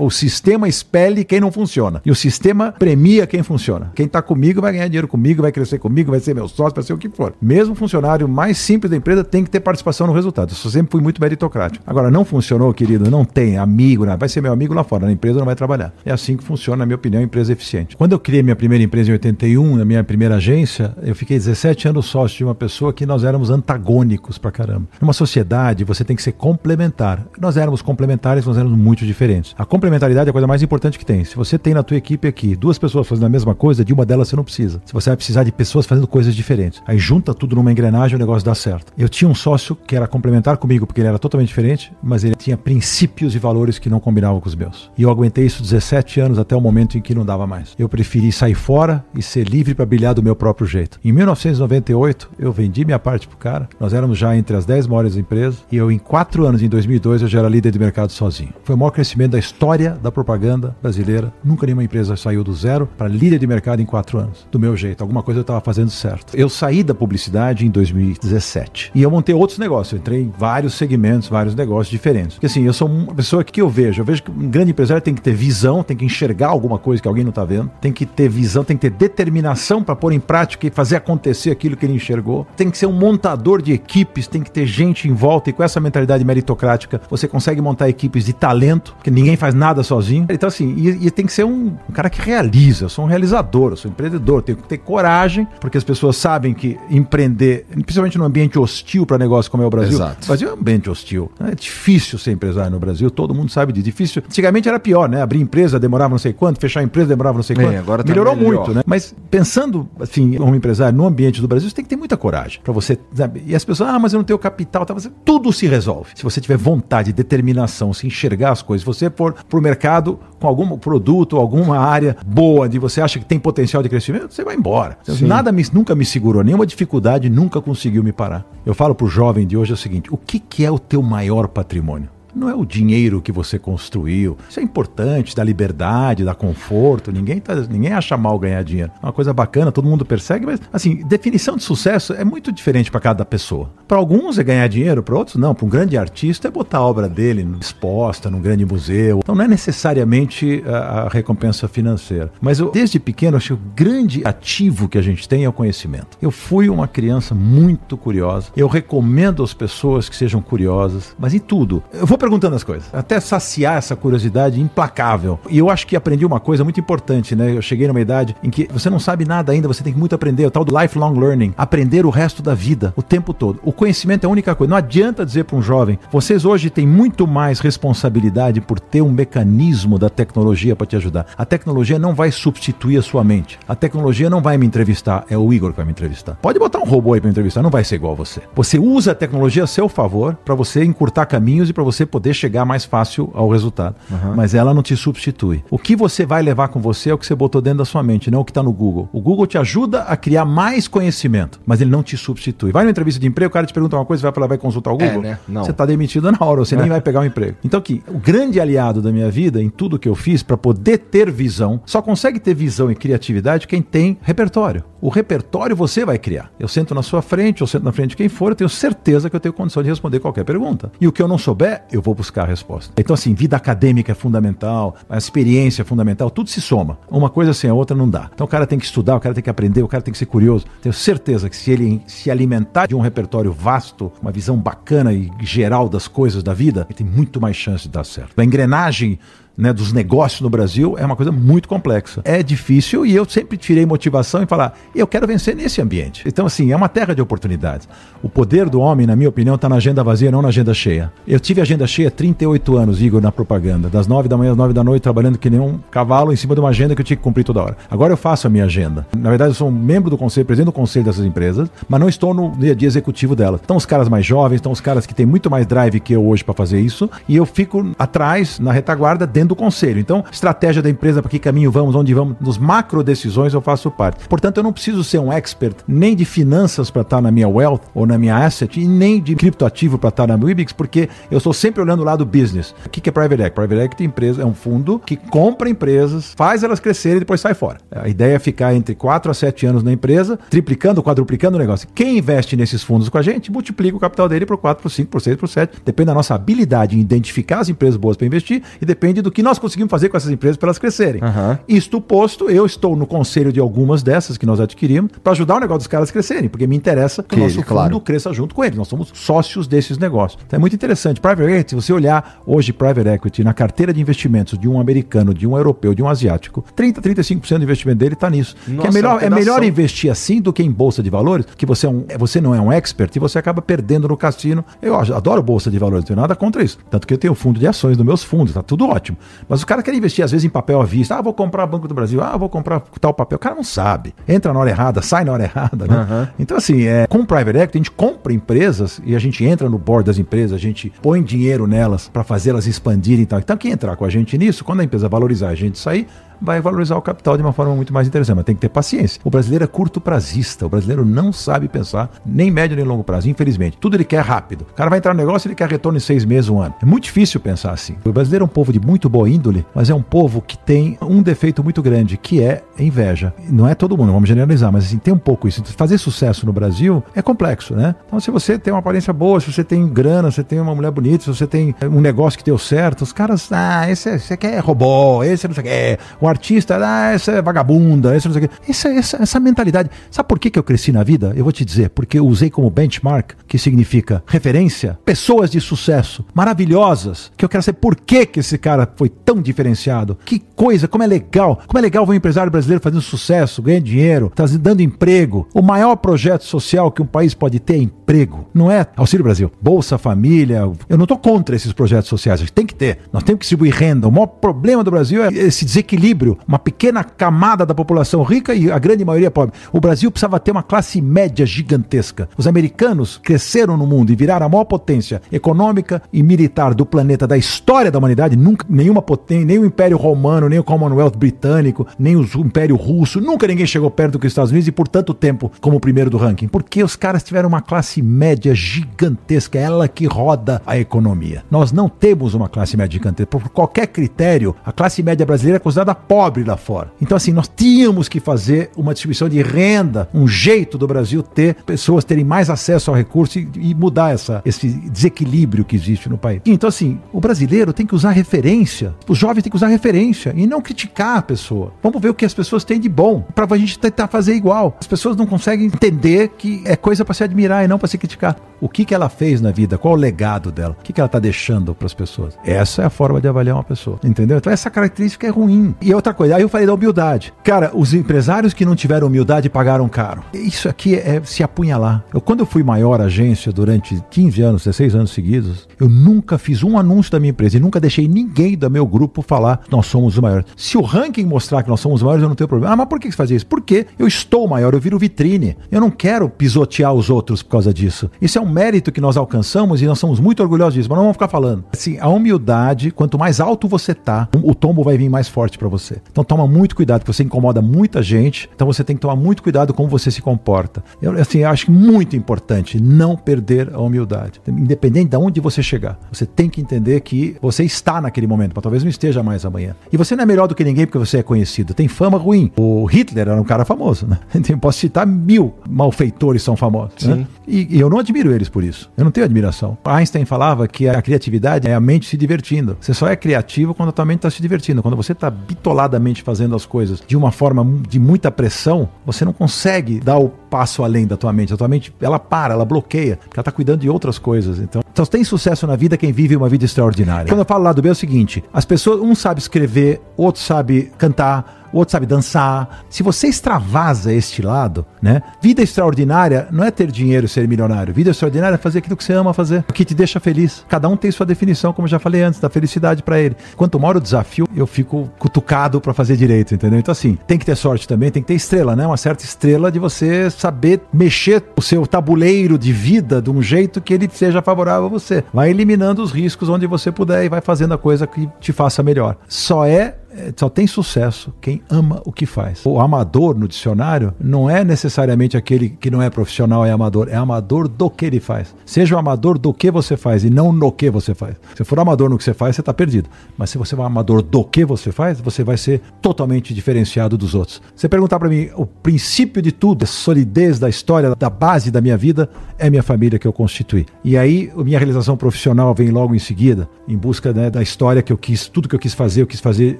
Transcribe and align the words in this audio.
O 0.00 0.08
sistema 0.08 0.66
expele 0.66 1.22
quem 1.22 1.38
não 1.38 1.52
funciona. 1.52 2.00
E 2.02 2.10
o 2.10 2.14
sistema 2.14 2.72
premia 2.72 3.26
quem 3.26 3.42
funciona. 3.42 3.92
Quem 3.94 4.06
está 4.06 4.22
comigo 4.22 4.58
vai 4.58 4.72
ganhar 4.72 4.86
dinheiro 4.88 5.06
comigo, 5.06 5.42
vai 5.42 5.52
crescer 5.52 5.78
comigo, 5.78 6.10
vai 6.10 6.18
ser 6.18 6.34
meu 6.34 6.48
sócio, 6.48 6.74
vai 6.74 6.82
ser 6.82 6.94
o 6.94 6.96
que 6.96 7.10
for. 7.10 7.34
Mesmo 7.42 7.74
o 7.74 7.76
funcionário 7.76 8.26
mais 8.26 8.56
simples 8.56 8.90
da 8.90 8.96
empresa 8.96 9.22
tem 9.22 9.44
que 9.44 9.50
ter 9.50 9.60
participação 9.60 10.06
no 10.06 10.14
resultado. 10.14 10.48
Eu 10.50 10.70
sempre 10.70 10.90
fui 10.90 11.02
muito 11.02 11.20
meritocrático. 11.20 11.84
Agora, 11.86 12.10
não 12.10 12.24
funcionou, 12.24 12.72
querido, 12.72 13.10
não 13.10 13.22
tem 13.22 13.58
amigo, 13.58 14.06
vai 14.18 14.30
ser 14.30 14.40
meu 14.40 14.50
amigo 14.50 14.72
lá 14.72 14.82
fora. 14.82 15.04
Na 15.04 15.12
empresa 15.12 15.40
não 15.40 15.44
vai 15.44 15.54
trabalhar. 15.54 15.92
É 16.06 16.10
assim 16.10 16.38
que 16.38 16.42
funciona, 16.42 16.78
na 16.78 16.86
minha 16.86 16.96
opinião, 16.96 17.20
a 17.20 17.24
empresa 17.24 17.52
eficiente. 17.52 17.94
Quando 17.94 18.12
eu 18.12 18.18
criei 18.18 18.42
minha 18.42 18.56
primeira 18.56 18.82
empresa 18.82 19.10
em 19.10 19.12
81, 19.12 19.76
na 19.76 19.84
minha 19.84 20.02
primeira 20.02 20.36
agência, 20.36 20.96
eu 21.02 21.14
fiquei 21.14 21.36
17 21.36 21.88
anos 21.88 22.06
sócio 22.06 22.38
de 22.38 22.44
uma 22.44 22.54
pessoa 22.54 22.94
que 22.94 23.04
nós 23.04 23.24
éramos 23.24 23.50
antagônicos 23.50 24.38
pra 24.38 24.50
caramba. 24.50 24.86
Numa 25.02 25.12
sociedade, 25.12 25.84
você 25.84 26.02
tem 26.02 26.16
que 26.16 26.22
ser 26.22 26.32
complementar. 26.32 27.26
Nós 27.38 27.58
éramos 27.58 27.82
complementares, 27.82 28.46
nós 28.46 28.56
éramos 28.56 28.78
muito 28.78 29.04
diferentes. 29.04 29.54
A 29.58 29.66
complementaridade 29.82 30.28
é 30.28 30.30
a 30.30 30.32
coisa 30.32 30.46
mais 30.46 30.62
importante 30.62 30.96
que 30.96 31.04
tem. 31.04 31.24
Se 31.24 31.34
você 31.34 31.58
tem 31.58 31.74
na 31.74 31.82
tua 31.82 31.96
equipe 31.96 32.28
aqui 32.28 32.54
duas 32.54 32.78
pessoas 32.78 33.08
fazendo 33.08 33.26
a 33.26 33.28
mesma 33.28 33.52
coisa, 33.52 33.84
de 33.84 33.92
uma 33.92 34.06
delas 34.06 34.28
você 34.28 34.36
não 34.36 34.44
precisa. 34.44 34.80
Se 34.84 34.92
você 34.92 35.10
vai 35.10 35.16
precisar 35.16 35.42
de 35.42 35.50
pessoas 35.50 35.86
fazendo 35.86 36.06
coisas 36.06 36.36
diferentes. 36.36 36.80
Aí 36.86 36.98
junta 36.98 37.34
tudo 37.34 37.56
numa 37.56 37.72
engrenagem 37.72 38.12
e 38.12 38.16
o 38.16 38.18
negócio 38.18 38.46
dá 38.46 38.54
certo. 38.54 38.92
Eu 38.96 39.08
tinha 39.08 39.28
um 39.28 39.34
sócio 39.34 39.74
que 39.74 39.96
era 39.96 40.06
complementar 40.06 40.56
comigo, 40.56 40.86
porque 40.86 41.00
ele 41.00 41.08
era 41.08 41.18
totalmente 41.18 41.48
diferente, 41.48 41.92
mas 42.00 42.22
ele 42.22 42.36
tinha 42.36 42.56
princípios 42.56 43.34
e 43.34 43.40
valores 43.40 43.76
que 43.80 43.90
não 43.90 43.98
combinavam 43.98 44.40
com 44.40 44.48
os 44.48 44.54
meus. 44.54 44.88
E 44.96 45.02
eu 45.02 45.10
aguentei 45.10 45.46
isso 45.46 45.60
17 45.60 46.20
anos 46.20 46.38
até 46.38 46.54
o 46.54 46.60
momento 46.60 46.96
em 46.96 47.00
que 47.00 47.12
não 47.12 47.26
dava 47.26 47.44
mais. 47.44 47.74
Eu 47.76 47.88
preferi 47.88 48.30
sair 48.30 48.54
fora 48.54 49.04
e 49.12 49.20
ser 49.20 49.48
livre 49.48 49.74
para 49.74 49.84
brilhar 49.84 50.14
do 50.14 50.22
meu 50.22 50.36
próprio 50.36 50.64
jeito. 50.64 51.00
Em 51.04 51.10
1998, 51.10 52.30
eu 52.38 52.52
vendi 52.52 52.84
minha 52.84 53.00
parte 53.00 53.26
pro 53.26 53.36
cara. 53.36 53.68
Nós 53.80 53.92
éramos 53.92 54.16
já 54.16 54.36
entre 54.36 54.56
as 54.56 54.64
10 54.64 54.86
maiores 54.86 55.16
empresas 55.16 55.64
e 55.72 55.76
eu 55.76 55.90
em 55.90 55.98
4 55.98 56.46
anos, 56.46 56.62
em 56.62 56.68
2002, 56.68 57.22
eu 57.22 57.28
já 57.28 57.40
era 57.40 57.48
líder 57.48 57.72
de 57.72 57.80
mercado 57.80 58.12
sozinho. 58.12 58.52
Foi 58.62 58.76
o 58.76 58.78
maior 58.78 58.92
crescimento 58.92 59.32
da 59.32 59.40
história 59.40 59.71
da 59.78 60.12
propaganda 60.12 60.76
brasileira. 60.82 61.32
Nunca 61.42 61.66
nenhuma 61.66 61.84
empresa 61.84 62.16
saiu 62.16 62.44
do 62.44 62.52
zero 62.54 62.88
para 62.96 63.08
líder 63.08 63.38
de 63.38 63.46
mercado 63.46 63.80
em 63.80 63.86
quatro 63.86 64.18
anos. 64.18 64.46
Do 64.50 64.58
meu 64.58 64.76
jeito. 64.76 65.02
Alguma 65.02 65.22
coisa 65.22 65.40
eu 65.40 65.42
estava 65.42 65.60
fazendo 65.60 65.90
certo. 65.90 66.34
Eu 66.36 66.48
saí 66.48 66.82
da 66.82 66.94
publicidade 66.94 67.66
em 67.66 67.70
2017. 67.70 68.92
E 68.94 69.02
eu 69.02 69.10
montei 69.10 69.34
outros 69.34 69.58
negócios. 69.58 69.92
Eu 69.92 69.98
entrei 69.98 70.22
em 70.22 70.32
vários 70.36 70.74
segmentos, 70.74 71.28
vários 71.28 71.54
negócios 71.54 71.90
diferentes. 71.90 72.34
Porque 72.34 72.46
assim, 72.46 72.64
eu 72.64 72.72
sou 72.72 72.88
uma 72.88 73.14
pessoa 73.14 73.42
que 73.42 73.60
eu 73.60 73.68
vejo. 73.68 74.00
Eu 74.00 74.04
vejo 74.04 74.22
que 74.22 74.30
um 74.30 74.48
grande 74.48 74.70
empresário 74.70 75.02
tem 75.02 75.14
que 75.14 75.22
ter 75.22 75.34
visão, 75.34 75.82
tem 75.82 75.96
que 75.96 76.04
enxergar 76.04 76.48
alguma 76.48 76.78
coisa 76.78 77.00
que 77.00 77.08
alguém 77.08 77.24
não 77.24 77.30
está 77.30 77.44
vendo. 77.44 77.70
Tem 77.80 77.92
que 77.92 78.04
ter 78.04 78.28
visão, 78.28 78.64
tem 78.64 78.76
que 78.76 78.88
ter 78.88 78.90
determinação 78.90 79.82
para 79.82 79.96
pôr 79.96 80.12
em 80.12 80.20
prática 80.20 80.66
e 80.66 80.70
fazer 80.70 80.96
acontecer 80.96 81.50
aquilo 81.50 81.76
que 81.76 81.86
ele 81.86 81.94
enxergou. 81.94 82.46
Tem 82.56 82.70
que 82.70 82.78
ser 82.78 82.86
um 82.86 82.92
montador 82.92 83.62
de 83.62 83.72
equipes, 83.72 84.26
tem 84.26 84.42
que 84.42 84.50
ter 84.50 84.66
gente 84.66 85.08
em 85.08 85.12
volta. 85.12 85.50
E 85.50 85.52
com 85.52 85.62
essa 85.62 85.80
mentalidade 85.80 86.24
meritocrática, 86.24 87.00
você 87.08 87.26
consegue 87.26 87.60
montar 87.60 87.88
equipes 87.88 88.24
de 88.24 88.32
talento, 88.32 88.94
que 89.02 89.10
ninguém 89.10 89.36
faz 89.36 89.54
nada 89.54 89.61
sozinho 89.82 90.02
sozinho. 90.02 90.26
Então, 90.28 90.48
assim, 90.48 90.74
e, 90.76 91.06
e 91.06 91.10
tem 91.10 91.24
que 91.24 91.32
ser 91.32 91.44
um, 91.44 91.76
um, 91.88 91.92
cara 91.92 92.10
que 92.10 92.20
realiza. 92.20 92.86
Eu 92.86 92.88
sou 92.88 93.04
um 93.04 93.08
realizador, 93.08 93.72
eu 93.72 93.76
sou 93.76 93.90
um 93.90 93.92
empreendedor. 93.92 94.42
Tenho 94.42 94.58
que 94.58 94.68
ter 94.68 94.78
coragem, 94.78 95.46
porque 95.60 95.78
as 95.78 95.84
pessoas 95.84 96.16
sabem 96.16 96.52
que 96.52 96.78
empreender, 96.90 97.66
principalmente 97.70 98.18
num 98.18 98.24
ambiente 98.24 98.58
hostil 98.58 99.06
para 99.06 99.16
negócio 99.16 99.50
como 99.50 99.62
é 99.62 99.66
o 99.66 99.70
Brasil. 99.70 99.94
Exato. 99.94 100.24
O 100.24 100.26
Brasil 100.26 100.48
é 100.48 100.52
um 100.52 100.56
ambiente 100.56 100.90
hostil. 100.90 101.30
É 101.40 101.54
difícil 101.54 102.18
ser 102.18 102.32
empresário 102.32 102.70
no 102.70 102.78
Brasil, 102.78 103.10
todo 103.10 103.34
mundo 103.34 103.50
sabe 103.50 103.72
de 103.72 103.82
difícil. 103.82 104.22
Antigamente 104.26 104.68
era 104.68 104.78
pior, 104.78 105.08
né? 105.08 105.22
Abrir 105.22 105.40
empresa 105.40 105.78
demorava 105.78 106.10
não 106.10 106.18
sei 106.18 106.32
quanto, 106.32 106.60
fechar 106.60 106.82
empresa 106.82 107.08
demorava 107.08 107.36
não 107.36 107.42
sei 107.42 107.56
quanto. 107.56 107.72
É, 107.72 107.78
agora 107.78 108.02
tá 108.02 108.10
Melhorou 108.10 108.36
melhor. 108.36 108.54
muito, 108.54 108.74
né? 108.74 108.82
Mas 108.86 109.14
pensando, 109.30 109.88
assim, 110.00 110.34
como 110.36 110.54
empresário 110.54 110.96
no 110.96 111.06
ambiente 111.06 111.40
do 111.40 111.48
Brasil, 111.48 111.68
você 111.68 111.74
tem 111.74 111.84
que 111.84 111.88
ter 111.88 111.96
muita 111.96 112.16
coragem 112.16 112.60
para 112.62 112.72
você. 112.72 112.98
Sabe? 113.14 113.42
E 113.46 113.54
as 113.54 113.64
pessoas, 113.64 113.90
ah, 113.90 113.98
mas 113.98 114.12
eu 114.12 114.18
não 114.18 114.24
tenho 114.24 114.38
capital. 114.38 114.84
Tá? 114.84 114.94
Tudo 115.24 115.52
se 115.52 115.66
resolve. 115.66 116.10
Se 116.14 116.22
você 116.22 116.40
tiver 116.40 116.56
vontade, 116.56 117.12
determinação, 117.12 117.92
se 117.92 118.06
enxergar 118.06 118.52
as 118.52 118.62
coisas, 118.62 118.82
se 118.82 118.86
você 118.86 119.10
for 119.10 119.34
pro 119.52 119.60
mercado 119.60 120.18
com 120.40 120.48
algum 120.48 120.78
produto, 120.78 121.36
alguma 121.36 121.78
área 121.78 122.16
boa, 122.26 122.66
de 122.66 122.78
você 122.78 123.02
acha 123.02 123.18
que 123.18 123.24
tem 123.26 123.38
potencial 123.38 123.82
de 123.82 123.88
crescimento, 123.90 124.32
você 124.32 124.42
vai 124.42 124.56
embora. 124.56 124.96
Sim. 125.02 125.26
Nada 125.26 125.52
me, 125.52 125.62
nunca 125.74 125.94
me 125.94 126.06
segurou, 126.06 126.42
nenhuma 126.42 126.64
dificuldade 126.64 127.28
nunca 127.28 127.60
conseguiu 127.60 128.02
me 128.02 128.12
parar. 128.12 128.46
Eu 128.64 128.72
falo 128.72 128.94
para 128.94 129.04
o 129.04 129.10
jovem 129.10 129.46
de 129.46 129.54
hoje 129.54 129.72
é 129.72 129.74
o 129.74 129.76
seguinte: 129.76 130.08
o 130.10 130.16
que, 130.16 130.38
que 130.38 130.64
é 130.64 130.70
o 130.70 130.78
teu 130.78 131.02
maior 131.02 131.48
patrimônio? 131.48 132.08
Não 132.34 132.48
é 132.48 132.54
o 132.54 132.64
dinheiro 132.64 133.20
que 133.20 133.32
você 133.32 133.58
construiu. 133.58 134.36
Isso 134.48 134.60
é 134.60 134.62
importante, 134.62 135.34
da 135.36 135.44
liberdade, 135.44 136.24
da 136.24 136.34
conforto. 136.34 137.12
Ninguém, 137.12 137.40
tá, 137.40 137.54
ninguém 137.54 137.92
acha 137.92 138.16
mal 138.16 138.38
ganhar 138.38 138.62
dinheiro. 138.62 138.90
É 139.02 139.06
uma 139.06 139.12
coisa 139.12 139.32
bacana, 139.32 139.72
todo 139.72 139.88
mundo 139.88 140.04
persegue, 140.04 140.46
mas 140.46 140.60
assim, 140.72 140.96
definição 141.06 141.56
de 141.56 141.62
sucesso 141.62 142.12
é 142.12 142.24
muito 142.24 142.52
diferente 142.52 142.90
para 142.90 143.00
cada 143.00 143.24
pessoa. 143.24 143.70
Para 143.86 143.98
alguns 143.98 144.38
é 144.38 144.44
ganhar 144.44 144.66
dinheiro, 144.68 145.02
para 145.02 145.16
outros 145.16 145.36
não. 145.36 145.54
Para 145.54 145.66
um 145.66 145.68
grande 145.68 145.96
artista 145.96 146.48
é 146.48 146.50
botar 146.50 146.78
a 146.78 146.86
obra 146.86 147.08
dele 147.08 147.46
exposta 147.60 148.30
num 148.30 148.40
grande 148.40 148.64
museu. 148.64 149.20
Então 149.22 149.34
não 149.34 149.44
é 149.44 149.48
necessariamente 149.48 150.62
a, 150.66 151.02
a 151.02 151.08
recompensa 151.08 151.68
financeira. 151.68 152.32
Mas 152.40 152.58
eu, 152.58 152.70
desde 152.70 152.98
pequeno, 152.98 153.36
acho 153.36 153.48
que 153.48 153.62
o 153.62 153.72
grande 153.74 154.22
ativo 154.24 154.88
que 154.88 154.98
a 154.98 155.02
gente 155.02 155.28
tem 155.28 155.44
é 155.44 155.48
o 155.48 155.52
conhecimento. 155.52 156.16
Eu 156.20 156.30
fui 156.30 156.68
uma 156.68 156.88
criança 156.88 157.34
muito 157.34 157.96
curiosa. 157.96 158.50
Eu 158.56 158.68
recomendo 158.68 159.42
às 159.42 159.54
pessoas 159.54 160.08
que 160.08 160.16
sejam 160.16 160.40
curiosas, 160.40 161.14
mas 161.18 161.34
em 161.34 161.38
tudo. 161.38 161.82
Eu 161.92 162.06
vou 162.06 162.18
perguntando 162.22 162.54
as 162.54 162.62
coisas, 162.62 162.88
até 162.92 163.18
saciar 163.18 163.78
essa 163.78 163.96
curiosidade 163.96 164.60
implacável. 164.60 165.40
E 165.50 165.58
eu 165.58 165.68
acho 165.68 165.84
que 165.88 165.96
aprendi 165.96 166.24
uma 166.24 166.38
coisa 166.38 166.62
muito 166.62 166.78
importante, 166.78 167.34
né? 167.34 167.56
Eu 167.56 167.60
cheguei 167.60 167.88
numa 167.88 168.00
idade 168.00 168.36
em 168.44 168.48
que 168.48 168.68
você 168.72 168.88
não 168.88 169.00
sabe 169.00 169.24
nada 169.24 169.50
ainda, 169.50 169.66
você 169.66 169.82
tem 169.82 169.92
que 169.92 169.98
muito 169.98 170.14
aprender, 170.14 170.46
o 170.46 170.50
tal 170.50 170.64
do 170.64 170.78
lifelong 170.80 171.18
learning, 171.18 171.52
aprender 171.58 172.06
o 172.06 172.10
resto 172.10 172.40
da 172.40 172.54
vida, 172.54 172.94
o 172.94 173.02
tempo 173.02 173.34
todo. 173.34 173.58
O 173.64 173.72
conhecimento 173.72 174.22
é 174.22 174.28
a 174.28 174.30
única 174.30 174.54
coisa. 174.54 174.70
Não 174.70 174.76
adianta 174.76 175.26
dizer 175.26 175.46
para 175.46 175.56
um 175.56 175.62
jovem, 175.62 175.98
vocês 176.12 176.44
hoje 176.44 176.70
têm 176.70 176.86
muito 176.86 177.26
mais 177.26 177.58
responsabilidade 177.58 178.60
por 178.60 178.78
ter 178.78 179.02
um 179.02 179.10
mecanismo 179.10 179.98
da 179.98 180.08
tecnologia 180.08 180.76
para 180.76 180.86
te 180.86 180.94
ajudar. 180.94 181.26
A 181.36 181.44
tecnologia 181.44 181.98
não 181.98 182.14
vai 182.14 182.30
substituir 182.30 182.98
a 182.98 183.02
sua 183.02 183.24
mente. 183.24 183.58
A 183.66 183.74
tecnologia 183.74 184.30
não 184.30 184.40
vai 184.40 184.56
me 184.56 184.64
entrevistar, 184.64 185.24
é 185.28 185.36
o 185.36 185.52
Igor 185.52 185.72
que 185.72 185.78
vai 185.78 185.86
me 185.86 185.90
entrevistar. 185.90 186.38
Pode 186.40 186.60
botar 186.60 186.78
um 186.78 186.84
robô 186.84 187.14
aí 187.14 187.20
para 187.20 187.26
me 187.26 187.32
entrevistar, 187.32 187.62
não 187.62 187.70
vai 187.70 187.82
ser 187.82 187.96
igual 187.96 188.12
a 188.12 188.16
você. 188.16 188.42
Você 188.54 188.78
usa 188.78 189.10
a 189.10 189.14
tecnologia 189.16 189.64
a 189.64 189.66
seu 189.66 189.88
favor 189.88 190.36
para 190.44 190.54
você 190.54 190.84
encurtar 190.84 191.26
caminhos 191.26 191.68
e 191.68 191.72
para 191.72 191.82
você 191.82 192.06
poder 192.12 192.34
chegar 192.34 192.66
mais 192.66 192.84
fácil 192.84 193.30
ao 193.34 193.48
resultado. 193.48 193.96
Uhum. 194.10 194.36
Mas 194.36 194.54
ela 194.54 194.74
não 194.74 194.82
te 194.82 194.94
substitui. 194.94 195.64
O 195.70 195.78
que 195.78 195.96
você 195.96 196.26
vai 196.26 196.42
levar 196.42 196.68
com 196.68 196.78
você 196.78 197.10
é 197.10 197.14
o 197.14 197.18
que 197.18 197.26
você 197.26 197.34
botou 197.34 197.60
dentro 197.62 197.78
da 197.78 197.84
sua 197.86 198.02
mente, 198.02 198.30
não 198.30 198.40
o 198.40 198.44
que 198.44 198.50
está 198.50 198.62
no 198.62 198.72
Google. 198.72 199.08
O 199.12 199.20
Google 199.20 199.46
te 199.46 199.56
ajuda 199.56 200.02
a 200.02 200.16
criar 200.16 200.44
mais 200.44 200.86
conhecimento, 200.86 201.58
mas 201.64 201.80
ele 201.80 201.90
não 201.90 202.02
te 202.02 202.16
substitui. 202.16 202.70
Vai 202.70 202.84
numa 202.84 202.90
entrevista 202.90 203.18
de 203.18 203.26
emprego, 203.26 203.48
o 203.48 203.52
cara 203.52 203.66
te 203.66 203.72
pergunta 203.72 203.96
uma 203.96 204.04
coisa, 204.04 204.22
vai 204.22 204.32
falar, 204.32 204.46
vai 204.46 204.58
consultar 204.58 204.92
o 204.92 205.02
é, 205.02 205.08
Google? 205.08 205.24
É, 205.24 205.38
né? 205.48 205.60
Você 205.62 205.70
está 205.70 205.86
demitido 205.86 206.30
na 206.30 206.38
hora, 206.40 206.60
você 206.60 206.74
é. 206.74 206.78
nem 206.78 206.88
vai 206.90 207.00
pegar 207.00 207.20
um 207.20 207.24
emprego. 207.24 207.56
Então 207.64 207.80
aqui, 207.80 208.02
o 208.06 208.18
grande 208.18 208.60
aliado 208.60 209.00
da 209.00 209.10
minha 209.10 209.30
vida, 209.30 209.62
em 209.62 209.70
tudo 209.70 209.98
que 209.98 210.08
eu 210.08 210.14
fiz, 210.14 210.42
para 210.42 210.56
poder 210.56 210.98
ter 210.98 211.30
visão, 211.30 211.80
só 211.86 212.02
consegue 212.02 212.38
ter 212.38 212.54
visão 212.54 212.90
e 212.90 212.94
criatividade 212.94 213.66
quem 213.66 213.80
tem 213.80 214.18
repertório. 214.20 214.84
O 215.00 215.08
repertório 215.08 215.74
você 215.74 216.04
vai 216.04 216.18
criar. 216.18 216.50
Eu 216.60 216.68
sento 216.68 216.94
na 216.94 217.02
sua 217.02 217.22
frente, 217.22 217.62
eu 217.62 217.66
sento 217.66 217.82
na 217.82 217.90
frente 217.90 218.10
de 218.10 218.16
quem 218.16 218.28
for, 218.28 218.52
eu 218.52 218.54
tenho 218.54 218.70
certeza 218.70 219.30
que 219.30 219.34
eu 219.34 219.40
tenho 219.40 219.52
condição 219.52 219.82
de 219.82 219.88
responder 219.88 220.20
qualquer 220.20 220.44
pergunta. 220.44 220.92
E 221.00 221.08
o 221.08 221.12
que 221.12 221.22
eu 221.22 221.26
não 221.26 221.38
souber, 221.38 221.84
eu 221.90 222.01
vou 222.02 222.14
buscar 222.14 222.42
a 222.42 222.46
resposta. 222.46 222.92
Então, 222.98 223.14
assim, 223.14 223.34
vida 223.34 223.56
acadêmica 223.56 224.12
é 224.12 224.14
fundamental, 224.14 224.96
a 225.08 225.16
experiência 225.16 225.82
é 225.82 225.84
fundamental, 225.84 226.30
tudo 226.30 226.50
se 226.50 226.60
soma. 226.60 226.98
Uma 227.10 227.30
coisa 227.30 227.54
sem 227.54 227.70
a 227.70 227.74
outra 227.74 227.96
não 227.96 228.08
dá. 228.08 228.30
Então, 228.34 228.44
o 228.44 228.48
cara 228.48 228.66
tem 228.66 228.78
que 228.78 228.84
estudar, 228.84 229.16
o 229.16 229.20
cara 229.20 229.34
tem 229.34 229.42
que 229.42 229.50
aprender, 229.50 229.82
o 229.82 229.88
cara 229.88 230.02
tem 230.02 230.12
que 230.12 230.18
ser 230.18 230.26
curioso. 230.26 230.66
Tenho 230.80 230.92
certeza 230.92 231.48
que 231.48 231.56
se 231.56 231.70
ele 231.70 232.02
se 232.06 232.30
alimentar 232.30 232.86
de 232.86 232.94
um 232.94 233.00
repertório 233.00 233.52
vasto, 233.52 234.12
uma 234.20 234.32
visão 234.32 234.56
bacana 234.56 235.12
e 235.12 235.30
geral 235.40 235.88
das 235.88 236.08
coisas 236.08 236.42
da 236.42 236.52
vida, 236.52 236.86
ele 236.88 236.94
tem 236.94 237.06
muito 237.06 237.40
mais 237.40 237.56
chance 237.56 237.84
de 237.84 237.90
dar 237.90 238.04
certo. 238.04 238.38
A 238.38 238.44
engrenagem 238.44 239.18
né, 239.56 239.72
dos 239.72 239.92
negócios 239.92 240.40
no 240.40 240.50
Brasil 240.50 240.96
é 240.98 241.04
uma 241.04 241.16
coisa 241.16 241.32
muito 241.32 241.68
complexa. 241.68 242.22
É 242.24 242.42
difícil 242.42 243.04
e 243.06 243.14
eu 243.14 243.28
sempre 243.28 243.56
tirei 243.56 243.84
motivação 243.86 244.42
em 244.42 244.46
falar, 244.46 244.78
eu 244.94 245.06
quero 245.06 245.26
vencer 245.26 245.54
nesse 245.54 245.80
ambiente. 245.80 246.24
Então, 246.26 246.46
assim, 246.46 246.72
é 246.72 246.76
uma 246.76 246.88
terra 246.88 247.14
de 247.14 247.22
oportunidades. 247.22 247.88
O 248.22 248.28
poder 248.28 248.68
do 248.68 248.80
homem, 248.80 249.06
na 249.06 249.16
minha 249.16 249.28
opinião, 249.28 249.54
está 249.54 249.68
na 249.68 249.76
agenda 249.76 250.02
vazia, 250.02 250.30
não 250.30 250.42
na 250.42 250.48
agenda 250.48 250.72
cheia. 250.72 251.12
Eu 251.26 251.40
tive 251.40 251.60
agenda 251.60 251.86
cheia 251.86 252.10
38 252.10 252.76
anos, 252.76 253.02
Igor, 253.02 253.20
na 253.20 253.32
propaganda. 253.32 253.88
Das 253.88 254.06
9 254.06 254.28
da 254.28 254.36
manhã 254.36 254.52
às 254.52 254.56
9 254.56 254.72
da 254.72 254.84
noite, 254.84 255.02
trabalhando 255.02 255.38
que 255.38 255.50
nem 255.50 255.60
um 255.60 255.78
cavalo 255.90 256.32
em 256.32 256.36
cima 256.36 256.54
de 256.54 256.60
uma 256.60 256.70
agenda 256.70 256.94
que 256.94 257.00
eu 257.00 257.04
tinha 257.04 257.16
que 257.16 257.22
cumprir 257.22 257.44
toda 257.44 257.62
hora. 257.62 257.76
Agora 257.90 258.12
eu 258.12 258.16
faço 258.16 258.46
a 258.46 258.50
minha 258.50 258.64
agenda. 258.64 259.06
Na 259.16 259.28
verdade, 259.28 259.50
eu 259.50 259.54
sou 259.54 259.68
um 259.68 259.72
membro 259.72 260.10
do 260.10 260.18
conselho, 260.18 260.46
presidente 260.46 260.66
do 260.66 260.72
conselho 260.72 261.04
dessas 261.04 261.24
empresas, 261.24 261.70
mas 261.88 262.00
não 262.00 262.08
estou 262.08 262.32
no 262.32 262.52
dia 262.56 262.72
a 262.72 262.74
dia 262.74 262.88
executivo 262.88 263.34
delas. 263.34 263.60
Estão 263.60 263.76
os 263.76 263.86
caras 263.86 264.08
mais 264.08 264.24
jovens, 264.24 264.56
estão 264.56 264.72
os 264.72 264.80
caras 264.80 265.06
que 265.06 265.14
têm 265.14 265.26
muito 265.26 265.50
mais 265.50 265.66
drive 265.66 266.00
que 266.00 266.12
eu 266.12 266.26
hoje 266.26 266.44
para 266.44 266.54
fazer 266.54 266.80
isso, 266.80 267.10
e 267.28 267.36
eu 267.36 267.44
fico 267.44 267.92
atrás, 267.98 268.58
na 268.58 268.72
retaguarda, 268.72 269.26
dentro 269.26 269.41
dentro 269.42 269.54
do 269.54 269.56
conselho. 269.56 269.98
Então, 269.98 270.24
estratégia 270.30 270.82
da 270.82 270.88
empresa, 270.88 271.20
para 271.20 271.30
que 271.30 271.38
caminho 271.38 271.70
vamos, 271.70 271.94
onde 271.94 272.14
vamos, 272.14 272.36
nos 272.40 272.58
macro 272.58 273.02
decisões 273.02 273.52
eu 273.52 273.60
faço 273.60 273.90
parte. 273.90 274.26
Portanto, 274.28 274.58
eu 274.58 274.62
não 274.62 274.72
preciso 274.72 275.02
ser 275.04 275.18
um 275.18 275.32
expert 275.32 275.76
nem 275.86 276.14
de 276.16 276.24
finanças 276.24 276.90
para 276.90 277.02
estar 277.02 277.20
na 277.20 277.30
minha 277.30 277.48
wealth 277.48 277.80
ou 277.94 278.06
na 278.06 278.16
minha 278.16 278.36
asset 278.36 278.80
e 278.80 278.86
nem 278.86 279.20
de 279.20 279.34
criptoativo 279.34 279.98
para 279.98 280.08
estar 280.08 280.26
na 280.26 280.34
Wibix, 280.34 280.72
porque 280.72 281.08
eu 281.30 281.38
estou 281.38 281.52
sempre 281.52 281.82
olhando 281.82 282.00
o 282.00 282.04
lado 282.04 282.24
business. 282.24 282.74
O 282.86 282.88
que 282.88 283.08
é 283.08 283.12
private 283.12 283.42
equity? 283.42 283.54
Private 283.54 283.80
equity 283.80 284.04
empresa 284.04 284.42
é 284.42 284.46
um 284.46 284.54
fundo 284.54 284.98
que 285.04 285.16
compra 285.16 285.68
empresas, 285.68 286.32
faz 286.36 286.62
elas 286.62 286.80
crescerem 286.80 287.16
e 287.16 287.20
depois 287.20 287.40
sai 287.40 287.54
fora. 287.54 287.78
A 287.90 288.08
ideia 288.08 288.36
é 288.36 288.38
ficar 288.38 288.74
entre 288.74 288.94
4 288.94 289.30
a 289.30 289.34
7 289.34 289.66
anos 289.66 289.82
na 289.82 289.92
empresa, 289.92 290.38
triplicando, 290.48 291.02
quadruplicando 291.02 291.56
o 291.56 291.60
negócio. 291.60 291.88
Quem 291.94 292.18
investe 292.18 292.56
nesses 292.56 292.82
fundos 292.82 293.08
com 293.08 293.18
a 293.18 293.22
gente, 293.22 293.50
multiplica 293.50 293.96
o 293.96 294.00
capital 294.00 294.28
dele 294.28 294.46
por 294.46 294.56
4, 294.56 294.82
por 294.82 294.90
5, 294.90 295.10
por 295.10 295.20
6, 295.20 295.36
por 295.36 295.48
7. 295.48 295.82
Depende 295.84 296.06
da 296.06 296.14
nossa 296.14 296.34
habilidade 296.34 296.96
em 296.96 297.00
identificar 297.00 297.60
as 297.60 297.68
empresas 297.68 297.96
boas 297.96 298.16
para 298.16 298.26
investir 298.26 298.62
e 298.80 298.86
depende 298.86 299.22
do 299.22 299.31
que 299.32 299.42
nós 299.42 299.58
conseguimos 299.58 299.90
fazer 299.90 300.08
com 300.08 300.16
essas 300.16 300.30
empresas 300.30 300.56
para 300.56 300.68
elas 300.68 300.78
crescerem. 300.78 301.22
Uhum. 301.22 301.58
Isto 301.68 302.00
posto, 302.00 302.50
eu 302.50 302.66
estou 302.66 302.96
no 302.96 303.06
conselho 303.06 303.52
de 303.52 303.60
algumas 303.60 304.02
dessas 304.02 304.36
que 304.36 304.46
nós 304.46 304.60
adquirimos 304.60 305.12
para 305.22 305.32
ajudar 305.32 305.56
o 305.56 305.60
negócio 305.60 305.78
dos 305.78 305.86
caras 305.86 306.10
a 306.10 306.12
crescerem, 306.12 306.48
porque 306.48 306.66
me 306.66 306.76
interessa 306.76 307.22
que, 307.22 307.30
que 307.30 307.36
o 307.36 307.44
nosso 307.44 307.56
fundo 307.56 307.66
claro. 307.66 308.00
cresça 308.00 308.32
junto 308.32 308.54
com 308.54 308.64
eles. 308.64 308.76
Nós 308.76 308.88
somos 308.88 309.10
sócios 309.14 309.66
desses 309.66 309.98
negócios. 309.98 310.42
Então 310.46 310.56
é 310.56 310.60
muito 310.60 310.74
interessante. 310.74 311.20
Private 311.20 311.50
equity, 311.50 311.70
se 311.70 311.74
você 311.74 311.92
olhar 311.92 312.42
hoje 312.46 312.72
private 312.72 313.08
equity 313.08 313.44
na 313.44 313.54
carteira 313.54 313.92
de 313.92 314.00
investimentos 314.00 314.58
de 314.58 314.68
um 314.68 314.80
americano, 314.80 315.32
de 315.32 315.46
um 315.46 315.56
europeu, 315.56 315.94
de 315.94 316.02
um 316.02 316.08
asiático, 316.08 316.64
30, 316.74 317.00
35% 317.00 317.58
do 317.58 317.64
investimento 317.64 317.98
dele 317.98 318.14
está 318.14 318.28
nisso. 318.28 318.56
Nossa, 318.66 318.88
é 318.88 318.92
melhor, 318.92 319.22
é 319.22 319.30
melhor 319.30 319.64
investir 319.64 320.10
assim 320.10 320.40
do 320.40 320.52
que 320.52 320.62
em 320.62 320.70
bolsa 320.70 321.02
de 321.02 321.10
valores, 321.10 321.46
que 321.56 321.66
você, 321.66 321.86
é 321.86 321.88
um, 321.88 322.04
você 322.18 322.40
não 322.40 322.54
é 322.54 322.60
um 322.60 322.72
expert 322.72 323.14
e 323.14 323.18
você 323.18 323.38
acaba 323.38 323.62
perdendo 323.62 324.08
no 324.08 324.16
cassino. 324.16 324.64
Eu 324.80 324.96
adoro 324.96 325.42
bolsa 325.42 325.70
de 325.70 325.78
valores, 325.78 326.02
não 326.02 326.08
tenho 326.08 326.20
nada 326.20 326.34
contra 326.34 326.62
isso. 326.62 326.78
Tanto 326.90 327.06
que 327.06 327.14
eu 327.14 327.18
tenho 327.18 327.34
fundo 327.34 327.58
de 327.58 327.66
ações 327.66 327.96
nos 327.96 328.06
meus 328.06 328.22
fundos, 328.22 328.54
tá 328.54 328.62
tudo 328.62 328.86
ótimo. 328.86 329.16
Mas 329.48 329.62
o 329.62 329.66
cara 329.66 329.82
quer 329.82 329.94
investir, 329.94 330.24
às 330.24 330.30
vezes, 330.30 330.44
em 330.44 330.50
papel 330.50 330.80
à 330.80 330.84
vista. 330.84 331.16
Ah, 331.16 331.22
vou 331.22 331.34
comprar 331.34 331.66
Banco 331.66 331.88
do 331.88 331.94
Brasil, 331.94 332.22
ah, 332.22 332.36
vou 332.36 332.48
comprar 332.48 332.80
tal 333.00 333.14
papel. 333.14 333.36
O 333.36 333.38
cara 333.38 333.54
não 333.54 333.64
sabe. 333.64 334.14
Entra 334.26 334.52
na 334.52 334.60
hora 334.60 334.70
errada, 334.70 335.02
sai 335.02 335.24
na 335.24 335.32
hora 335.32 335.44
errada. 335.44 335.86
Né? 335.86 335.96
Uhum. 335.96 336.28
Então, 336.38 336.56
assim, 336.56 336.84
é, 336.84 337.06
com 337.06 337.24
private 337.24 337.58
equity, 337.58 337.78
a 337.78 337.80
gente 337.80 337.90
compra 337.90 338.32
empresas 338.32 339.00
e 339.04 339.14
a 339.14 339.18
gente 339.18 339.44
entra 339.44 339.68
no 339.68 339.78
board 339.78 340.06
das 340.06 340.18
empresas, 340.18 340.52
a 340.52 340.60
gente 340.60 340.92
põe 341.02 341.22
dinheiro 341.22 341.66
nelas 341.66 342.08
para 342.08 342.24
fazê-las 342.24 342.66
expandirem 342.66 343.22
e 343.22 343.26
tal. 343.26 343.38
Então, 343.38 343.56
quem 343.56 343.72
entrar 343.72 343.96
com 343.96 344.04
a 344.04 344.10
gente 344.10 344.36
nisso, 344.36 344.64
quando 344.64 344.80
a 344.80 344.84
empresa 344.84 345.08
valorizar 345.08 345.48
a 345.48 345.54
gente 345.54 345.78
sair, 345.78 346.06
vai 346.42 346.60
valorizar 346.60 346.96
o 346.96 347.02
capital 347.02 347.36
de 347.36 347.42
uma 347.42 347.52
forma 347.52 347.74
muito 347.74 347.92
mais 347.92 348.06
interessante, 348.06 348.36
mas 348.36 348.44
tem 348.44 348.54
que 348.54 348.60
ter 348.60 348.68
paciência. 348.68 349.20
O 349.24 349.30
brasileiro 349.30 349.64
é 349.64 349.66
curto 349.66 350.00
prazista, 350.00 350.66
o 350.66 350.68
brasileiro 350.68 351.04
não 351.04 351.32
sabe 351.32 351.68
pensar 351.68 352.10
nem 352.24 352.50
médio 352.50 352.76
nem 352.76 352.84
longo 352.84 353.04
prazo, 353.04 353.28
infelizmente. 353.28 353.76
Tudo 353.78 353.96
ele 353.96 354.04
quer 354.04 354.24
rápido. 354.24 354.66
O 354.70 354.74
cara 354.74 354.90
vai 354.90 354.98
entrar 354.98 355.14
no 355.14 355.20
negócio, 355.20 355.48
ele 355.48 355.54
quer 355.54 355.68
retorno 355.68 355.96
em 355.96 356.00
seis 356.00 356.24
meses, 356.24 356.48
um 356.50 356.60
ano. 356.60 356.74
É 356.82 356.86
muito 356.86 357.04
difícil 357.04 357.40
pensar 357.40 357.72
assim. 357.72 357.96
O 358.04 358.12
brasileiro 358.12 358.44
é 358.44 358.46
um 358.46 358.48
povo 358.48 358.72
de 358.72 358.80
muito 358.80 359.08
boa 359.08 359.28
índole, 359.28 359.64
mas 359.74 359.90
é 359.90 359.94
um 359.94 360.02
povo 360.02 360.42
que 360.42 360.56
tem 360.58 360.98
um 361.00 361.22
defeito 361.22 361.62
muito 361.62 361.82
grande, 361.82 362.16
que 362.16 362.42
é 362.42 362.62
inveja. 362.78 363.32
Não 363.48 363.68
é 363.68 363.74
todo 363.74 363.96
mundo, 363.96 364.12
vamos 364.12 364.28
generalizar, 364.28 364.72
mas 364.72 364.84
assim, 364.84 364.98
tem 364.98 365.12
um 365.12 365.18
pouco 365.18 365.46
isso. 365.46 365.62
Fazer 365.76 365.98
sucesso 365.98 366.46
no 366.46 366.52
Brasil 366.52 367.02
é 367.14 367.22
complexo, 367.22 367.74
né? 367.74 367.94
Então, 368.06 368.18
se 368.20 368.30
você 368.30 368.58
tem 368.58 368.72
uma 368.72 368.80
aparência 368.80 369.12
boa, 369.12 369.40
se 369.40 369.52
você 369.52 369.64
tem 369.64 369.86
grana, 369.88 370.30
se 370.30 370.36
você 370.36 370.44
tem 370.44 370.60
uma 370.60 370.74
mulher 370.74 370.90
bonita, 370.90 371.24
se 371.24 371.28
você 371.28 371.46
tem 371.46 371.74
um 371.82 372.00
negócio 372.00 372.38
que 372.38 372.44
deu 372.44 372.58
certo, 372.58 373.02
os 373.02 373.12
caras, 373.12 373.48
ah, 373.52 373.90
esse, 373.90 374.08
é, 374.08 374.14
esse 374.16 374.32
aqui 374.32 374.46
é 374.46 374.58
robô, 374.58 375.22
esse 375.22 375.46
não 375.46 375.54
sei 375.54 375.62
o 375.62 375.66
que, 375.66 376.02
o 376.20 376.28
artista, 376.32 376.78
ah, 376.80 377.12
essa 377.12 377.32
é 377.32 377.42
vagabunda, 377.42 378.14
essa 378.14 378.28
não 378.28 378.34
sei 378.34 378.44
o 378.44 378.48
quê. 378.48 378.54
Essa, 378.68 378.88
essa, 378.88 379.22
essa 379.22 379.40
mentalidade. 379.40 379.90
Sabe 380.10 380.28
por 380.28 380.38
que, 380.38 380.50
que 380.50 380.58
eu 380.58 380.62
cresci 380.62 380.92
na 380.92 381.02
vida? 381.02 381.32
Eu 381.36 381.44
vou 381.44 381.52
te 381.52 381.64
dizer, 381.64 381.90
porque 381.90 382.18
eu 382.18 382.26
usei 382.26 382.50
como 382.50 382.70
benchmark, 382.70 383.32
que 383.46 383.58
significa 383.58 384.22
referência, 384.26 384.98
pessoas 385.04 385.50
de 385.50 385.60
sucesso, 385.60 386.24
maravilhosas, 386.34 387.30
que 387.36 387.44
eu 387.44 387.48
quero 387.48 387.62
saber 387.62 387.78
por 387.78 387.96
que, 387.96 388.26
que 388.26 388.40
esse 388.40 388.58
cara 388.58 388.88
foi 388.96 389.08
tão 389.08 389.40
diferenciado. 389.40 390.18
Que 390.24 390.38
coisa, 390.38 390.88
como 390.88 391.04
é 391.04 391.06
legal. 391.06 391.60
Como 391.66 391.78
é 391.78 391.82
legal 391.82 392.06
ver 392.06 392.12
um 392.12 392.16
empresário 392.16 392.50
brasileiro 392.50 392.82
fazendo 392.82 393.02
sucesso, 393.02 393.62
ganhando 393.62 393.84
dinheiro, 393.84 394.32
dando 394.60 394.80
emprego. 394.80 395.48
O 395.54 395.62
maior 395.62 395.96
projeto 395.96 396.44
social 396.44 396.90
que 396.90 397.02
um 397.02 397.06
país 397.06 397.34
pode 397.34 397.60
ter 397.60 397.74
é 397.74 397.78
emprego. 398.12 398.46
Não 398.52 398.70
é 398.70 398.86
Auxílio 398.96 399.24
Brasil, 399.24 399.50
Bolsa 399.60 399.96
Família. 399.96 400.70
Eu 400.88 400.96
não 400.98 401.04
estou 401.04 401.16
contra 401.16 401.56
esses 401.56 401.72
projetos 401.72 402.08
sociais. 402.08 402.40
A 402.40 402.44
gente 402.44 402.52
tem 402.52 402.66
que 402.66 402.74
ter. 402.74 402.98
Nós 403.12 403.22
temos 403.22 403.38
que 403.38 403.44
distribuir 403.44 403.74
renda. 403.74 404.06
O 404.06 404.12
maior 404.12 404.26
problema 404.26 404.84
do 404.84 404.90
Brasil 404.90 405.24
é 405.24 405.28
esse 405.28 405.64
desequilíbrio. 405.64 406.38
Uma 406.46 406.58
pequena 406.58 407.02
camada 407.02 407.64
da 407.64 407.74
população 407.74 408.22
rica 408.22 408.54
e 408.54 408.70
a 408.70 408.78
grande 408.78 409.04
maioria 409.04 409.30
pobre. 409.30 409.54
O 409.72 409.80
Brasil 409.80 410.10
precisava 410.10 410.38
ter 410.38 410.50
uma 410.50 410.62
classe 410.62 411.00
média 411.00 411.46
gigantesca. 411.46 412.28
Os 412.36 412.46
americanos 412.46 413.18
cresceram 413.22 413.76
no 413.76 413.86
mundo 413.86 414.12
e 414.12 414.16
viraram 414.16 414.46
a 414.46 414.48
maior 414.48 414.64
potência 414.64 415.22
econômica 415.32 416.02
e 416.12 416.22
militar 416.22 416.74
do 416.74 416.84
planeta 416.84 417.26
da 417.26 417.38
história 417.38 417.90
da 417.90 417.98
humanidade. 417.98 418.36
Nunca 418.36 418.66
nenhuma 418.68 419.00
potência, 419.00 419.46
nem 419.46 419.58
o 419.58 419.64
Império 419.64 419.96
Romano, 419.96 420.48
nem 420.48 420.58
o 420.58 420.64
Commonwealth 420.64 421.16
britânico, 421.16 421.86
nem 421.98 422.16
o 422.16 422.22
Império 422.36 422.76
Russo, 422.76 423.20
nunca 423.20 423.46
ninguém 423.46 423.66
chegou 423.66 423.90
perto 423.90 424.12
do 424.12 424.18
que 424.18 424.26
os 424.26 424.32
Estados 424.32 424.50
Unidos 424.50 424.68
e 424.68 424.72
por 424.72 424.86
tanto 424.86 425.14
tempo 425.14 425.50
como 425.60 425.76
o 425.76 425.80
primeiro 425.80 426.10
do 426.10 426.18
ranking. 426.18 426.48
Porque 426.48 426.82
os 426.82 426.96
caras 426.96 427.22
tiveram 427.22 427.48
uma 427.48 427.62
classe 427.62 428.01
média 428.02 428.54
gigantesca, 428.54 429.58
é 429.58 429.62
ela 429.62 429.88
que 429.88 430.06
roda 430.06 430.60
a 430.66 430.78
economia. 430.78 431.44
Nós 431.50 431.72
não 431.72 431.88
temos 431.88 432.34
uma 432.34 432.48
classe 432.48 432.76
média 432.76 432.92
gigantesca. 432.92 433.26
Por 433.26 433.48
qualquer 433.48 433.86
critério, 433.86 434.54
a 434.64 434.72
classe 434.72 435.02
média 435.02 435.24
brasileira 435.24 435.56
é 435.56 435.60
considerada 435.60 435.94
pobre 435.94 436.44
lá 436.44 436.56
fora. 436.56 436.92
Então, 437.00 437.16
assim, 437.16 437.32
nós 437.32 437.50
tínhamos 437.54 438.08
que 438.08 438.20
fazer 438.20 438.70
uma 438.76 438.92
distribuição 438.92 439.28
de 439.28 439.40
renda, 439.42 440.08
um 440.12 440.26
jeito 440.26 440.76
do 440.76 440.86
Brasil 440.86 441.22
ter 441.22 441.54
pessoas 441.64 442.04
terem 442.04 442.24
mais 442.24 442.50
acesso 442.50 442.90
ao 442.90 442.96
recurso 442.96 443.38
e, 443.38 443.48
e 443.56 443.74
mudar 443.74 444.12
essa, 444.14 444.42
esse 444.44 444.68
desequilíbrio 444.68 445.64
que 445.64 445.76
existe 445.76 446.08
no 446.08 446.18
país. 446.18 446.42
Então, 446.46 446.68
assim, 446.68 447.00
o 447.12 447.20
brasileiro 447.20 447.72
tem 447.72 447.86
que 447.86 447.94
usar 447.94 448.10
referência, 448.10 448.94
os 449.08 449.18
jovens 449.18 449.42
têm 449.42 449.50
que 449.50 449.56
usar 449.56 449.68
referência 449.68 450.32
e 450.36 450.46
não 450.46 450.60
criticar 450.60 451.18
a 451.18 451.22
pessoa. 451.22 451.72
Vamos 451.82 452.00
ver 452.00 452.08
o 452.08 452.14
que 452.14 452.24
as 452.24 452.34
pessoas 452.34 452.64
têm 452.64 452.80
de 452.80 452.88
bom 452.88 453.24
para 453.34 453.46
a 453.52 453.58
gente 453.58 453.78
tentar 453.78 454.08
fazer 454.08 454.34
igual. 454.34 454.76
As 454.80 454.86
pessoas 454.86 455.16
não 455.16 455.26
conseguem 455.26 455.66
entender 455.66 456.28
que 456.38 456.62
é 456.64 456.76
coisa 456.76 457.04
para 457.04 457.14
se 457.14 457.24
admirar 457.24 457.64
e 457.64 457.68
não 457.68 457.78
para 457.82 457.88
se 457.88 457.98
criticar. 457.98 458.36
O 458.60 458.68
que, 458.68 458.84
que 458.84 458.94
ela 458.94 459.08
fez 459.08 459.40
na 459.40 459.50
vida? 459.50 459.76
Qual 459.76 459.94
o 459.94 459.96
legado 459.96 460.52
dela? 460.52 460.76
O 460.78 460.84
que, 460.84 460.92
que 460.92 461.00
ela 461.00 461.06
está 461.06 461.18
deixando 461.18 461.74
para 461.74 461.86
as 461.86 461.92
pessoas? 461.92 462.38
Essa 462.44 462.82
é 462.82 462.84
a 462.84 462.90
forma 462.90 463.20
de 463.20 463.26
avaliar 463.26 463.56
uma 463.56 463.64
pessoa, 463.64 463.98
entendeu? 464.04 464.38
Então, 464.38 464.52
essa 464.52 464.70
característica 464.70 465.26
é 465.26 465.30
ruim. 465.30 465.74
E 465.82 465.92
outra 465.92 466.14
coisa, 466.14 466.36
aí 466.36 466.42
eu 466.42 466.48
falei 466.48 466.64
da 466.64 466.72
humildade. 466.72 467.34
Cara, 467.42 467.72
os 467.74 467.92
empresários 467.92 468.54
que 468.54 468.64
não 468.64 468.76
tiveram 468.76 469.08
humildade 469.08 469.50
pagaram 469.50 469.88
caro. 469.88 470.22
Isso 470.32 470.68
aqui 470.68 470.94
é, 470.94 471.20
se 471.24 471.42
apunhalar. 471.42 472.04
Eu, 472.14 472.20
quando 472.20 472.40
eu 472.40 472.46
fui 472.46 472.62
maior 472.62 473.00
agência 473.00 473.50
durante 473.50 474.00
15 474.10 474.42
anos, 474.42 474.64
16 474.64 474.94
anos 474.94 475.10
seguidos, 475.10 475.68
eu 475.80 475.88
nunca 475.88 476.38
fiz 476.38 476.62
um 476.62 476.78
anúncio 476.78 477.10
da 477.10 477.18
minha 477.18 477.30
empresa 477.30 477.56
e 477.56 477.60
nunca 477.60 477.80
deixei 477.80 478.06
ninguém 478.06 478.56
do 478.56 478.70
meu 478.70 478.86
grupo 478.86 479.22
falar 479.22 479.62
nós 479.68 479.86
somos 479.86 480.14
os 480.14 480.20
maiores. 480.20 480.46
Se 480.56 480.78
o 480.78 480.82
ranking 480.82 481.24
mostrar 481.24 481.64
que 481.64 481.68
nós 481.68 481.80
somos 481.80 482.00
os 482.00 482.04
maiores, 482.04 482.22
eu 482.22 482.28
não 482.28 482.36
tenho 482.36 482.46
problema. 482.46 482.74
Ah, 482.74 482.76
mas 482.76 482.86
por 482.86 483.00
que 483.00 483.10
você 483.10 483.16
fazia 483.16 483.36
isso? 483.36 483.46
Porque 483.46 483.86
eu 483.98 484.06
estou 484.06 484.46
maior, 484.46 484.72
eu 484.72 484.80
viro 484.80 484.98
vitrine. 485.00 485.56
Eu 485.68 485.80
não 485.80 485.90
quero 485.90 486.28
pisotear 486.28 486.92
os 486.92 487.10
outros 487.10 487.42
por 487.42 487.50
causa 487.50 487.71
disso. 487.74 488.10
Isso 488.20 488.38
é 488.38 488.40
um 488.40 488.48
mérito 488.48 488.90
que 488.90 489.00
nós 489.00 489.16
alcançamos 489.16 489.82
e 489.82 489.86
nós 489.86 489.98
somos 489.98 490.18
muito 490.18 490.42
orgulhosos 490.42 490.74
disso, 490.74 490.88
mas 490.88 490.96
não 490.96 491.04
vamos 491.04 491.16
ficar 491.16 491.28
falando. 491.28 491.64
Assim, 491.72 491.98
a 491.98 492.08
humildade, 492.08 492.90
quanto 492.90 493.18
mais 493.18 493.40
alto 493.40 493.68
você 493.68 493.94
tá, 493.94 494.28
o 494.42 494.54
tombo 494.54 494.82
vai 494.82 494.96
vir 494.96 495.08
mais 495.08 495.28
forte 495.28 495.58
para 495.58 495.68
você. 495.68 496.00
Então 496.10 496.24
toma 496.24 496.46
muito 496.46 496.74
cuidado, 496.74 497.00
porque 497.00 497.12
você 497.12 497.22
incomoda 497.22 497.60
muita 497.60 498.02
gente, 498.02 498.48
então 498.54 498.66
você 498.66 498.82
tem 498.82 498.96
que 498.96 499.02
tomar 499.02 499.16
muito 499.16 499.42
cuidado 499.42 499.74
com 499.74 499.82
como 499.82 499.90
você 499.90 500.12
se 500.12 500.22
comporta. 500.22 500.82
Eu, 501.00 501.20
assim, 501.20 501.40
eu 501.40 501.48
acho 501.48 501.70
muito 501.70 502.14
importante 502.14 502.80
não 502.80 503.16
perder 503.16 503.74
a 503.74 503.80
humildade. 503.80 504.40
Independente 504.46 505.10
de 505.10 505.16
onde 505.16 505.40
você 505.40 505.60
chegar, 505.60 505.98
você 506.12 506.24
tem 506.24 506.48
que 506.48 506.60
entender 506.60 507.00
que 507.00 507.36
você 507.42 507.64
está 507.64 508.00
naquele 508.00 508.28
momento, 508.28 508.52
mas 508.54 508.62
talvez 508.62 508.84
não 508.84 508.90
esteja 508.90 509.22
mais 509.22 509.44
amanhã. 509.44 509.74
E 509.92 509.96
você 509.96 510.14
não 510.14 510.22
é 510.22 510.26
melhor 510.26 510.46
do 510.46 510.54
que 510.54 510.62
ninguém 510.62 510.86
porque 510.86 510.98
você 510.98 511.18
é 511.18 511.22
conhecido. 511.22 511.74
Tem 511.74 511.88
fama 511.88 512.16
ruim. 512.16 512.52
O 512.56 512.84
Hitler 512.84 513.28
era 513.28 513.40
um 513.40 513.44
cara 513.44 513.64
famoso, 513.64 514.06
né? 514.06 514.18
Então, 514.42 514.58
posso 514.58 514.80
citar 514.80 515.06
mil 515.06 515.54
malfeitores 515.68 516.42
são 516.42 516.56
famosos. 516.56 517.04
Né? 517.04 517.26
E, 517.46 517.61
e, 517.70 517.80
eu 517.80 517.88
não 517.88 517.98
admiro 517.98 518.32
eles 518.32 518.48
por 518.48 518.64
isso. 518.64 518.90
Eu 518.96 519.04
não 519.04 519.10
tenho 519.10 519.24
admiração. 519.24 519.76
Einstein 519.84 520.24
falava 520.24 520.66
que 520.68 520.88
a 520.88 521.00
criatividade 521.00 521.68
é 521.68 521.74
a 521.74 521.80
mente 521.80 522.06
se 522.06 522.16
divertindo. 522.16 522.76
Você 522.80 522.94
só 522.94 523.08
é 523.08 523.16
criativo 523.16 523.74
quando 523.74 523.90
a 523.90 523.92
tua 523.92 524.04
mente 524.04 524.18
está 524.18 524.30
se 524.30 524.40
divertindo. 524.40 524.82
Quando 524.82 524.96
você 524.96 525.12
está 525.12 525.30
bitoladamente 525.30 526.22
fazendo 526.22 526.54
as 526.54 526.66
coisas 526.66 527.02
de 527.06 527.16
uma 527.16 527.30
forma 527.30 527.64
de 527.88 527.98
muita 527.98 528.30
pressão, 528.30 528.88
você 529.04 529.24
não 529.24 529.32
consegue 529.32 530.00
dar 530.00 530.18
o 530.18 530.28
passo 530.28 530.82
além 530.84 531.06
da 531.06 531.16
tua 531.16 531.32
mente. 531.32 531.52
A 531.52 531.56
tua 531.56 531.68
mente, 531.68 531.92
ela 532.00 532.18
para, 532.18 532.54
ela 532.54 532.64
bloqueia, 532.64 533.16
porque 533.16 533.38
ela 533.38 533.42
está 533.42 533.52
cuidando 533.52 533.80
de 533.80 533.88
outras 533.88 534.18
coisas. 534.18 534.58
Então, 534.58 534.82
só 534.94 535.06
tem 535.06 535.24
sucesso 535.24 535.66
na 535.66 535.76
vida 535.76 535.96
quem 535.96 536.12
vive 536.12 536.36
uma 536.36 536.48
vida 536.48 536.64
extraordinária. 536.64 537.28
Quando 537.28 537.40
eu 537.40 537.46
falo 537.46 537.64
lá 537.64 537.72
do 537.72 537.80
B 537.80 537.88
é 537.88 537.92
o 537.92 537.94
seguinte, 537.94 538.44
as 538.52 538.64
pessoas, 538.64 539.00
um 539.00 539.14
sabe 539.14 539.40
escrever, 539.40 540.00
outro 540.16 540.42
sabe 540.42 540.92
cantar, 540.98 541.61
o 541.72 541.78
outro 541.78 541.92
sabe 541.92 542.06
dançar. 542.06 542.84
Se 542.88 543.02
você 543.02 543.28
extravasa 543.28 544.12
este 544.12 544.42
lado, 544.42 544.86
né? 545.00 545.22
Vida 545.40 545.62
extraordinária 545.62 546.48
não 546.50 546.64
é 546.64 546.70
ter 546.70 546.90
dinheiro 546.90 547.26
e 547.26 547.28
ser 547.28 547.46
milionário. 547.46 547.92
Vida 547.92 548.10
extraordinária 548.10 548.54
é 548.54 548.58
fazer 548.58 548.78
aquilo 548.78 548.96
que 548.96 549.04
você 549.04 549.12
ama 549.12 549.34
fazer, 549.34 549.64
o 549.68 549.72
que 549.72 549.84
te 549.84 549.94
deixa 549.94 550.20
feliz. 550.20 550.64
Cada 550.68 550.88
um 550.88 550.96
tem 550.96 551.10
sua 551.10 551.26
definição, 551.26 551.72
como 551.72 551.86
eu 551.86 551.90
já 551.90 551.98
falei 551.98 552.22
antes, 552.22 552.40
da 552.40 552.48
felicidade 552.48 553.02
para 553.02 553.20
ele. 553.20 553.36
Quanto 553.56 553.78
maior 553.78 553.96
o 553.96 554.00
desafio, 554.00 554.46
eu 554.54 554.66
fico 554.66 555.10
cutucado 555.18 555.80
para 555.80 555.92
fazer 555.92 556.16
direito, 556.16 556.54
entendeu? 556.54 556.78
Então 556.78 556.92
assim, 556.92 557.18
tem 557.26 557.38
que 557.38 557.46
ter 557.46 557.56
sorte 557.56 557.86
também, 557.86 558.10
tem 558.10 558.22
que 558.22 558.28
ter 558.28 558.34
estrela, 558.34 558.76
né? 558.76 558.86
Uma 558.86 558.96
certa 558.96 559.24
estrela 559.24 559.70
de 559.70 559.78
você 559.78 560.30
saber 560.30 560.80
mexer 560.92 561.42
o 561.56 561.62
seu 561.62 561.86
tabuleiro 561.86 562.58
de 562.58 562.72
vida 562.72 563.20
de 563.20 563.30
um 563.30 563.42
jeito 563.42 563.80
que 563.80 563.92
ele 563.92 564.08
seja 564.12 564.40
favorável 564.40 564.86
a 564.86 564.88
você. 564.88 565.24
Vai 565.32 565.50
eliminando 565.50 566.02
os 566.02 566.12
riscos 566.12 566.48
onde 566.48 566.66
você 566.66 566.90
puder 566.92 567.24
e 567.24 567.28
vai 567.28 567.40
fazendo 567.40 567.74
a 567.74 567.78
coisa 567.78 568.06
que 568.06 568.28
te 568.40 568.52
faça 568.52 568.82
melhor. 568.82 569.16
Só 569.28 569.66
é 569.66 569.82
é, 569.82 569.94
só 570.36 570.48
tem 570.48 570.66
sucesso 570.66 571.32
quem 571.40 571.62
ama 571.70 572.02
o 572.04 572.12
que 572.12 572.26
faz. 572.26 572.64
O 572.64 572.80
amador 572.80 573.36
no 573.36 573.48
dicionário 573.48 574.14
não 574.20 574.48
é 574.48 574.64
necessariamente 574.64 575.36
aquele 575.36 575.70
que 575.70 575.90
não 575.90 576.02
é 576.02 576.10
profissional, 576.10 576.64
é 576.64 576.70
amador, 576.70 577.08
é 577.08 577.16
amador 577.16 577.68
do 577.68 577.88
que 577.90 578.06
ele 578.06 578.20
faz. 578.20 578.54
Seja 578.64 578.94
o 578.94 578.98
amador 578.98 579.38
do 579.38 579.52
que 579.52 579.70
você 579.70 579.96
faz 579.96 580.24
e 580.24 580.30
não 580.30 580.52
no 580.52 580.70
que 580.70 580.90
você 580.90 581.14
faz. 581.14 581.36
Se 581.54 581.64
for 581.64 581.78
amador 581.78 582.08
no 582.08 582.18
que 582.18 582.24
você 582.24 582.34
faz, 582.34 582.56
você 582.56 582.62
está 582.62 582.74
perdido. 582.74 583.08
Mas 583.36 583.50
se 583.50 583.58
você 583.58 583.74
for 583.74 583.82
amador 583.82 584.22
do 584.22 584.44
que 584.44 584.64
você 584.64 584.92
faz, 584.92 585.20
você 585.20 585.42
vai 585.42 585.56
ser 585.56 585.80
totalmente 586.00 586.52
diferenciado 586.52 587.16
dos 587.16 587.34
outros. 587.34 587.62
Você 587.74 587.88
perguntar 587.88 588.18
para 588.18 588.28
mim, 588.28 588.50
o 588.56 588.66
princípio 588.66 589.40
de 589.40 589.52
tudo, 589.52 589.84
a 589.84 589.86
solidez 589.86 590.58
da 590.58 590.68
história, 590.68 591.14
da 591.14 591.30
base 591.30 591.70
da 591.70 591.80
minha 591.80 591.96
vida, 591.96 592.28
é 592.58 592.68
minha 592.68 592.82
família 592.82 593.18
que 593.18 593.26
eu 593.26 593.32
constituí. 593.32 593.86
E 594.04 594.16
aí, 594.16 594.52
minha 594.56 594.78
realização 594.78 595.16
profissional 595.16 595.74
vem 595.74 595.90
logo 595.90 596.14
em 596.14 596.18
seguida, 596.18 596.68
em 596.86 596.96
busca 596.96 597.32
né, 597.32 597.50
da 597.50 597.62
história 597.62 598.02
que 598.02 598.12
eu 598.12 598.18
quis, 598.18 598.48
tudo 598.48 598.68
que 598.68 598.74
eu 598.74 598.78
quis 598.78 598.94
fazer, 598.94 599.22
eu 599.22 599.26
quis 599.26 599.40
fazer 599.40 599.78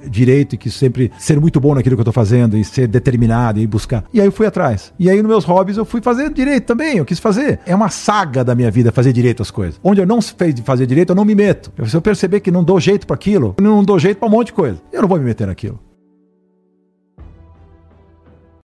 de 0.09 0.22
direito 0.25 0.55
e 0.55 0.57
que 0.57 0.69
sempre 0.69 1.11
ser 1.17 1.39
muito 1.39 1.59
bom 1.59 1.75
naquilo 1.75 1.95
que 1.95 2.01
eu 2.01 2.05
tô 2.05 2.11
fazendo 2.11 2.57
e 2.57 2.63
ser 2.63 2.87
determinado 2.87 3.59
e 3.59 3.67
buscar. 3.67 4.03
E 4.13 4.19
aí 4.19 4.27
eu 4.27 4.31
fui 4.31 4.45
atrás. 4.45 4.93
E 4.97 5.09
aí 5.09 5.21
nos 5.21 5.29
meus 5.29 5.45
hobbies 5.45 5.77
eu 5.77 5.85
fui 5.85 6.01
fazer 6.01 6.31
direito 6.31 6.65
também, 6.65 6.97
eu 6.97 7.05
quis 7.05 7.19
fazer. 7.19 7.59
É 7.65 7.75
uma 7.75 7.89
saga 7.89 8.43
da 8.43 8.55
minha 8.55 8.71
vida 8.71 8.91
fazer 8.91 9.11
direito 9.11 9.41
as 9.41 9.51
coisas. 9.51 9.79
Onde 9.83 10.01
eu 10.01 10.05
não 10.05 10.21
fez 10.21 10.53
de 10.55 10.61
fazer 10.61 10.85
direito, 10.85 11.11
eu 11.11 11.15
não 11.15 11.25
me 11.25 11.35
meto. 11.35 11.71
Se 11.85 11.95
eu 11.95 12.01
perceber 12.01 12.39
que 12.39 12.51
não 12.51 12.63
dou 12.63 12.79
jeito 12.79 13.05
para 13.05 13.15
aquilo, 13.15 13.55
não 13.61 13.83
dou 13.83 13.99
jeito 13.99 14.17
para 14.17 14.27
um 14.27 14.31
monte 14.31 14.47
de 14.47 14.53
coisa. 14.53 14.81
Eu 14.91 15.01
não 15.01 15.09
vou 15.09 15.17
me 15.17 15.25
meter 15.25 15.47
naquilo. 15.47 15.79